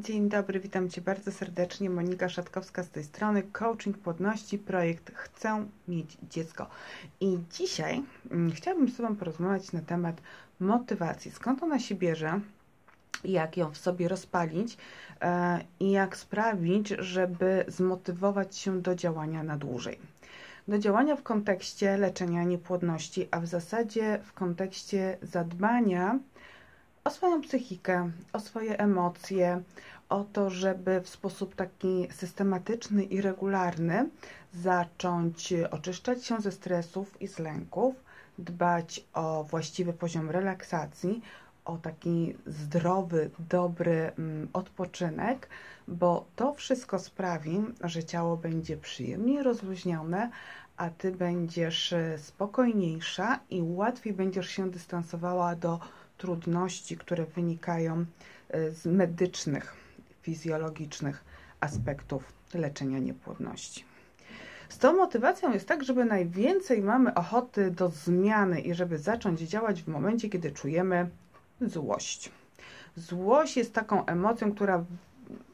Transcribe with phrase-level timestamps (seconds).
[0.00, 1.90] Dzień dobry, witam Cię bardzo serdecznie.
[1.90, 3.42] Monika Szatkowska z tej strony.
[3.42, 6.66] Coaching Płodności, projekt Chcę mieć dziecko.
[7.20, 10.20] I dzisiaj mm, chciałabym z Tobą porozmawiać na temat
[10.60, 11.30] motywacji.
[11.30, 12.40] Skąd ona się bierze?
[13.24, 14.76] Jak ją w sobie rozpalić
[15.20, 19.98] e, i jak sprawić, żeby zmotywować się do działania na dłużej.
[20.68, 26.18] Do działania w kontekście leczenia niepłodności, a w zasadzie w kontekście zadbania
[27.04, 29.62] o swoją psychikę, o swoje emocje,
[30.08, 34.08] o to, żeby w sposób taki systematyczny i regularny
[34.54, 37.94] zacząć oczyszczać się ze stresów i z lęków,
[38.38, 41.22] dbać o właściwy poziom relaksacji,
[41.64, 45.48] o taki zdrowy, dobry mm, odpoczynek,
[45.88, 50.30] bo to wszystko sprawi, że ciało będzie przyjemnie rozluźnione,
[50.76, 55.80] a ty będziesz spokojniejsza i łatwiej będziesz się dystansowała do
[56.20, 58.04] trudności, które wynikają
[58.48, 59.76] e, z medycznych,
[60.22, 61.24] fizjologicznych
[61.60, 63.84] aspektów leczenia niepłodności.
[64.68, 69.82] Z tą motywacją jest tak, żeby najwięcej mamy ochoty do zmiany i żeby zacząć działać
[69.82, 71.10] w momencie, kiedy czujemy
[71.60, 72.30] złość.
[72.96, 74.84] Złość jest taką emocją, która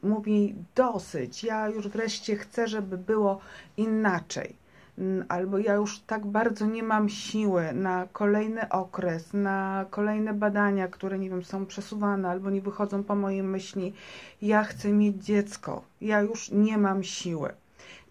[0.03, 3.39] mówi dosyć, ja już wreszcie chcę, żeby było
[3.77, 4.55] inaczej
[5.29, 11.19] albo ja już tak bardzo nie mam siły na kolejny okres, na kolejne badania, które
[11.19, 13.93] nie wiem, są przesuwane albo nie wychodzą po mojej myśli.
[14.41, 17.53] Ja chcę mieć dziecko, ja już nie mam siły.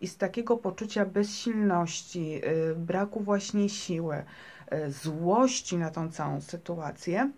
[0.00, 7.30] I z takiego poczucia bezsilności, y, braku właśnie siły, y, złości na tą całą sytuację,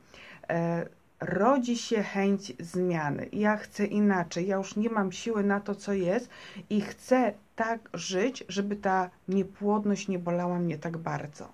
[0.43, 3.29] y, rodzi się chęć zmiany.
[3.33, 6.31] Ja chcę inaczej, ja już nie mam siły na to, co jest
[6.71, 11.49] i chcę tak żyć, żeby ta niepłodność nie bolała mnie tak bardzo.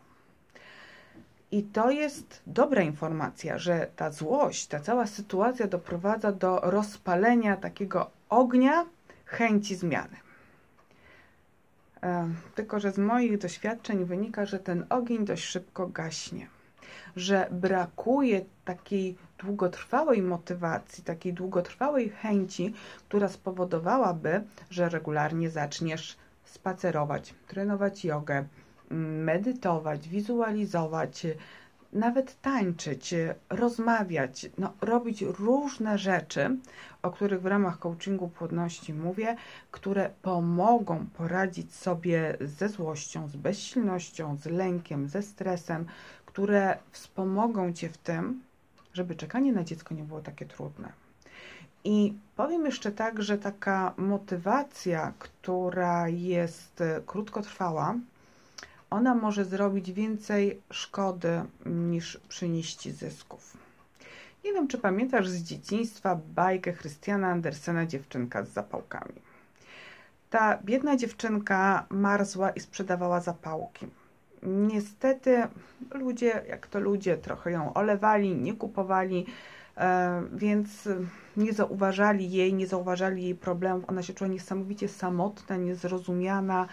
[1.50, 8.10] I to jest dobra informacja, że ta złość, ta cała sytuacja doprowadza do rozpalenia takiego
[8.28, 8.84] ognia
[9.24, 10.16] chęci zmiany.
[12.54, 16.53] Tylko, że z moich doświadczeń wynika, że ten ogień dość szybko gaśnie
[17.16, 22.74] że brakuje takiej długotrwałej motywacji, takiej długotrwałej chęci,
[23.08, 28.44] która spowodowałaby, że regularnie zaczniesz spacerować, trenować jogę,
[28.90, 31.26] medytować, wizualizować,
[31.94, 33.14] nawet tańczyć,
[33.50, 36.56] rozmawiać, no, robić różne rzeczy,
[37.02, 39.36] o których w ramach coachingu płodności mówię,
[39.70, 45.86] które pomogą poradzić sobie ze złością, z bezsilnością, z lękiem, ze stresem,
[46.34, 48.42] które wspomogą Cię w tym,
[48.92, 50.92] żeby czekanie na dziecko nie było takie trudne.
[51.84, 57.94] I powiem jeszcze tak, że taka motywacja, która jest krótkotrwała,
[58.90, 63.56] ona może zrobić więcej szkody niż przynieść zysków.
[64.44, 69.20] Nie wiem, czy pamiętasz z dzieciństwa bajkę Christiana Andersena Dziewczynka z zapałkami.
[70.30, 73.86] Ta biedna dziewczynka marzła i sprzedawała zapałki.
[74.44, 75.42] Niestety
[75.94, 79.26] ludzie, jak to ludzie, trochę ją olewali, nie kupowali,
[79.76, 80.88] e, więc
[81.36, 83.84] nie zauważali jej, nie zauważali jej problemów.
[83.88, 86.68] Ona się czuła niesamowicie samotna, niezrozumiana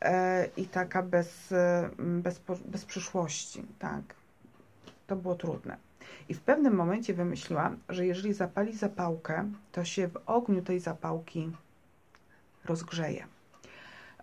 [0.00, 1.54] e, i taka bez,
[1.98, 3.62] bez, bez przyszłości.
[3.78, 4.02] Tak,
[5.06, 5.76] to było trudne.
[6.28, 11.50] I w pewnym momencie wymyśliła, że jeżeli zapali zapałkę, to się w ogniu tej zapałki
[12.64, 13.26] rozgrzeje.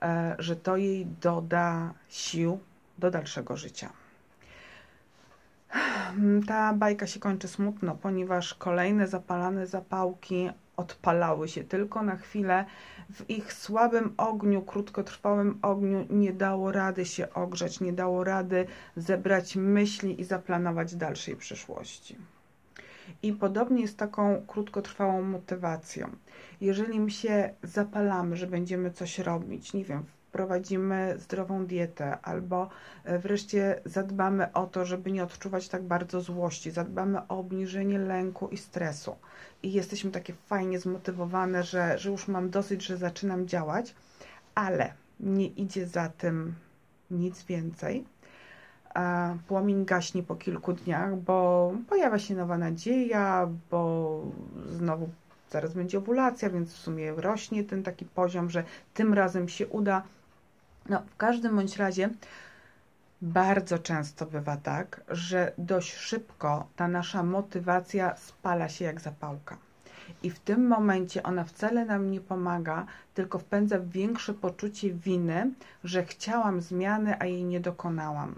[0.01, 2.59] E, że to jej doda sił,
[2.97, 3.89] do dalszego życia.
[6.47, 12.65] Ta bajka się kończy smutno, ponieważ kolejne zapalane zapałki odpalały się tylko na chwilę.
[13.09, 19.55] W ich słabym ogniu, krótkotrwałym ogniu nie dało rady się ogrzeć, nie dało rady zebrać
[19.55, 22.15] myśli i zaplanować dalszej przyszłości.
[23.23, 26.09] I podobnie jest taką krótkotrwałą motywacją.
[26.61, 32.69] Jeżeli my się zapalamy, że będziemy coś robić, nie wiem, prowadzimy zdrową dietę, albo
[33.03, 38.47] e, wreszcie zadbamy o to, żeby nie odczuwać tak bardzo złości, zadbamy o obniżenie lęku
[38.47, 39.15] i stresu.
[39.63, 43.95] I jesteśmy takie fajnie zmotywowane, że, że już mam dosyć, że zaczynam działać,
[44.55, 46.55] ale nie idzie za tym
[47.11, 48.05] nic więcej.
[49.47, 54.21] Płomień gaśnie po kilku dniach, bo pojawia się nowa nadzieja, bo
[54.69, 55.09] znowu
[55.49, 58.63] zaraz będzie owulacja, więc w sumie rośnie ten taki poziom, że
[58.93, 60.03] tym razem się uda.
[60.89, 62.09] No, w każdym bądź razie
[63.21, 69.57] bardzo często bywa tak, że dość szybko ta nasza motywacja spala się jak zapałka.
[70.23, 75.51] I w tym momencie ona wcale nam nie pomaga, tylko wpędza w większe poczucie winy,
[75.83, 78.35] że chciałam zmiany, a jej nie dokonałam.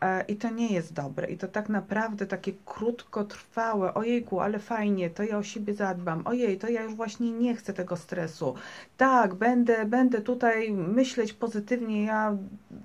[0.00, 1.30] E, I to nie jest dobre.
[1.30, 6.58] I to tak naprawdę takie krótkotrwałe, ojejku, ale fajnie, to ja o siebie zadbam, ojej,
[6.58, 8.54] to ja już właśnie nie chcę tego stresu.
[8.96, 12.36] Tak, będę, będę tutaj myśleć pozytywnie, ja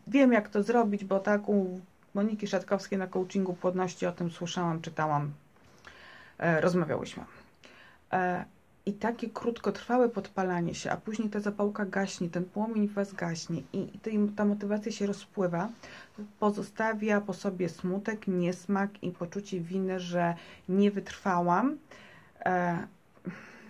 [0.07, 1.79] wiem jak to zrobić, bo tak u
[2.13, 5.31] Moniki Szatkowskiej na coachingu płodności o tym słyszałam, czytałam,
[6.37, 7.23] e, rozmawiałyśmy.
[8.85, 13.61] I takie krótkotrwałe podpalanie się, a później ta zapałka gaśnie, ten płomień w Was gaśnie
[13.73, 13.99] i
[14.35, 15.69] ta motywacja się rozpływa,
[16.39, 20.35] pozostawia po sobie smutek, niesmak i poczucie winy, że
[20.69, 21.77] nie wytrwałam.
[22.45, 22.87] E,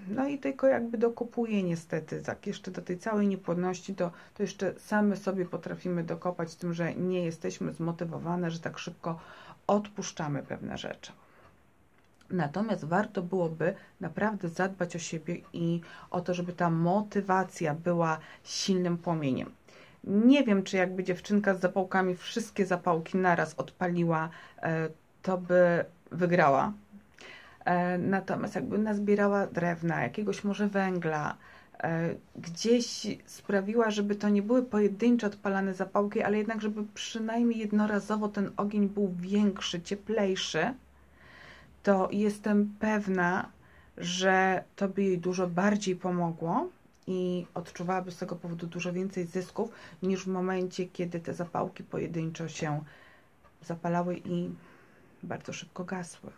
[0.07, 4.73] no i tylko jakby dokopuje niestety, tak jeszcze do tej całej niepłodności, to, to jeszcze
[4.79, 9.19] same sobie potrafimy dokopać tym, że nie jesteśmy zmotywowane, że tak szybko
[9.67, 11.11] odpuszczamy pewne rzeczy.
[12.31, 15.81] Natomiast warto byłoby naprawdę zadbać o siebie i
[16.11, 19.51] o to, żeby ta motywacja była silnym płomieniem.
[20.03, 24.29] Nie wiem, czy jakby dziewczynka z zapałkami wszystkie zapałki naraz odpaliła,
[24.61, 24.89] e,
[25.21, 26.73] to by wygrała.
[27.65, 31.37] E, natomiast jakby nazbierała drewna, jakiegoś może węgla,
[31.83, 38.27] e, gdzieś sprawiła, żeby to nie były pojedyncze odpalane zapałki, ale jednak, żeby przynajmniej jednorazowo
[38.27, 40.73] ten ogień był większy, cieplejszy,
[41.83, 43.49] to jestem pewna,
[43.97, 46.69] że to by jej dużo bardziej pomogło
[47.07, 49.71] i odczuwałaby z tego powodu dużo więcej zysków
[50.03, 52.83] niż w momencie, kiedy te zapałki pojedynczo się
[53.61, 54.49] zapalały i
[55.23, 56.31] bardzo szybko gasły.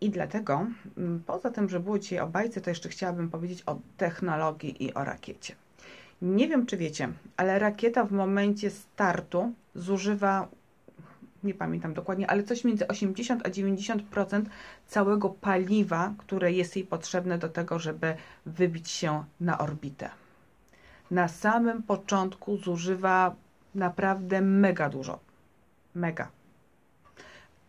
[0.00, 0.66] I dlatego,
[0.96, 4.94] mm, poza tym, że było dzisiaj o bajce, to jeszcze chciałabym powiedzieć o technologii i
[4.94, 5.54] o rakiecie.
[6.22, 10.48] Nie wiem, czy wiecie, ale rakieta w momencie startu zużywa
[11.44, 14.44] nie pamiętam dokładnie, ale coś między 80 a 90%
[14.86, 18.16] całego paliwa, które jest jej potrzebne do tego, żeby
[18.46, 20.10] wybić się na orbitę.
[21.10, 23.34] Na samym początku zużywa
[23.74, 25.18] naprawdę mega dużo.
[25.94, 26.28] Mega.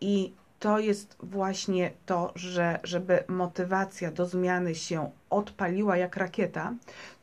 [0.00, 6.74] I to jest właśnie to, że żeby motywacja do zmiany się odpaliła jak rakieta,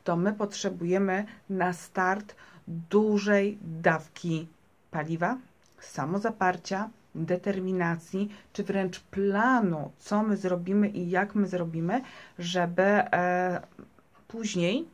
[0.04, 2.34] to my potrzebujemy na start
[2.68, 4.48] dużej dawki
[4.90, 5.38] paliwa,
[5.84, 12.02] samozaparcia, determinacji, czy wręcz planu, co my zrobimy i jak my zrobimy,
[12.38, 13.62] żeby e,
[14.28, 14.88] później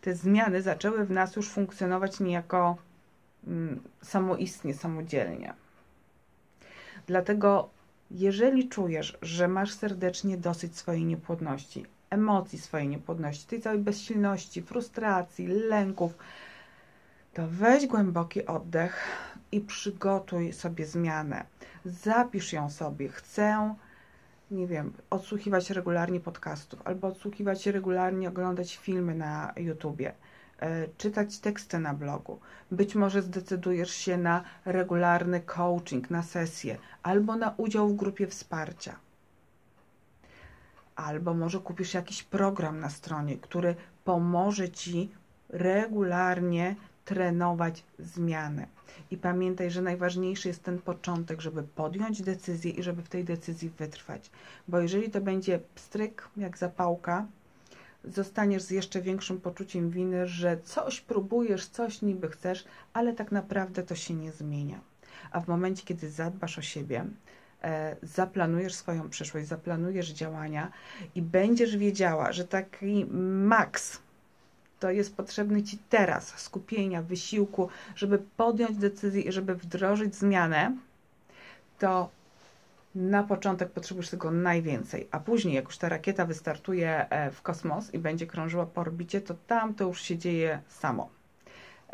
[0.00, 2.76] te zmiany zaczęły w nas już funkcjonować niejako
[3.46, 5.54] mm, samoistnie, samodzielnie.
[7.06, 7.68] Dlatego,
[8.10, 15.46] jeżeli czujesz, że masz serdecznie dosyć swojej niepłodności, emocji swojej niepłodności, tej całej bezsilności, frustracji,
[15.46, 16.14] lęków,
[17.34, 21.44] to weź głęboki oddech, i przygotuj sobie zmianę.
[21.84, 23.08] Zapisz ją sobie.
[23.08, 23.74] Chcę,
[24.50, 30.12] nie wiem, odsłuchiwać regularnie podcastów, albo odsłuchiwać regularnie, oglądać filmy na YouTubie,
[30.60, 32.40] e, czytać teksty na blogu.
[32.70, 38.96] Być może zdecydujesz się na regularny coaching, na sesję, albo na udział w grupie wsparcia.
[40.96, 45.10] Albo może kupisz jakiś program na stronie, który pomoże ci
[45.48, 48.66] regularnie trenować zmiany.
[49.10, 53.70] I pamiętaj, że najważniejszy jest ten początek, żeby podjąć decyzję i żeby w tej decyzji
[53.70, 54.30] wytrwać.
[54.68, 57.26] Bo jeżeli to będzie pstryk, jak zapałka,
[58.04, 63.82] zostaniesz z jeszcze większym poczuciem winy, że coś próbujesz, coś niby chcesz, ale tak naprawdę
[63.82, 64.80] to się nie zmienia.
[65.30, 67.04] A w momencie, kiedy zadbasz o siebie,
[67.62, 70.72] e, zaplanujesz swoją przyszłość, zaplanujesz działania
[71.14, 74.03] i będziesz wiedziała, że taki maks
[74.80, 80.76] to jest potrzebny Ci teraz skupienia, wysiłku, żeby podjąć decyzję i żeby wdrożyć zmianę,
[81.78, 82.10] to
[82.94, 87.94] na początek potrzebujesz tego najwięcej, a później, jak już ta rakieta wystartuje e, w kosmos
[87.94, 91.08] i będzie krążyła po orbicie, to tam to już się dzieje samo.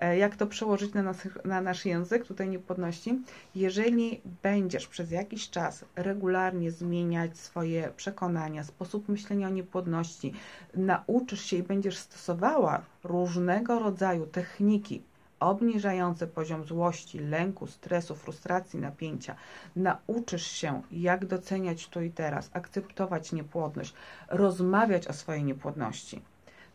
[0.00, 1.14] E, jak to przełożyć na,
[1.44, 3.18] na nasz język tutaj niepłodności?
[3.54, 10.32] Jeżeli będziesz przez jakiś czas regularnie zmieniać swoje przekonania, sposób myślenia o niepłodności,
[10.74, 15.02] nauczysz się i będziesz stosowała różnego rodzaju techniki
[15.40, 19.34] obniżające poziom złości, lęku, stresu, frustracji, napięcia.
[19.76, 23.94] Nauczysz się, jak doceniać tu i teraz, akceptować niepłodność,
[24.28, 26.22] rozmawiać o swojej niepłodności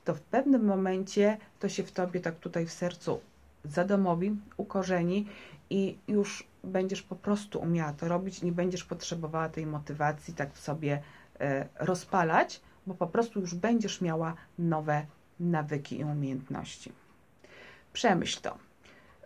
[0.05, 3.19] to w pewnym momencie to się w tobie tak tutaj w sercu
[3.63, 5.27] zadomowi, ukorzeni
[5.69, 10.59] i już będziesz po prostu umiała to robić, nie będziesz potrzebowała tej motywacji tak w
[10.59, 11.01] sobie
[11.39, 15.05] e, rozpalać, bo po prostu już będziesz miała nowe
[15.39, 16.91] nawyki i umiejętności.
[17.93, 18.57] Przemyśl to,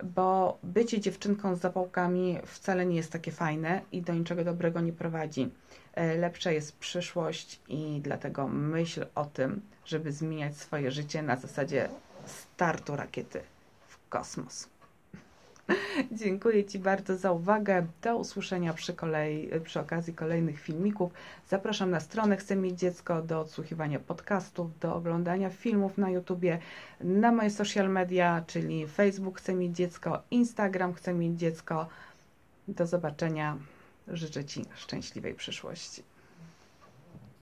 [0.03, 4.93] bo bycie dziewczynką z zapałkami wcale nie jest takie fajne i do niczego dobrego nie
[4.93, 5.49] prowadzi.
[5.93, 11.89] E, lepsza jest przyszłość i dlatego myśl o tym, żeby zmieniać swoje życie na zasadzie
[12.25, 13.41] startu rakiety
[13.87, 14.67] w kosmos.
[16.11, 17.87] Dziękuję Ci bardzo za uwagę.
[18.01, 21.11] Do usłyszenia przy, kolei, przy okazji kolejnych filmików.
[21.49, 26.59] Zapraszam na stronę Chcę mieć dziecko do odsłuchiwania podcastów, do oglądania filmów na YouTubie,
[27.01, 31.87] na moje social media, czyli Facebook Chcę mieć dziecko, Instagram Chcę mieć dziecko.
[32.67, 33.57] Do zobaczenia.
[34.07, 36.08] Życzę Ci szczęśliwej przyszłości.